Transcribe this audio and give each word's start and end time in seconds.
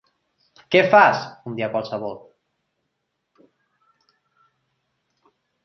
Què 0.75 0.79
fas, 0.93 1.19
un 1.51 1.57
dia 1.59 1.67
qualsevol? 1.75 2.17